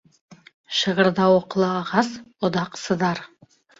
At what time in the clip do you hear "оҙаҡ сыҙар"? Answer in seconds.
2.51-3.23